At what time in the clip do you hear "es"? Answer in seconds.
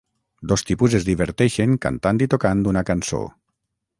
0.99-1.05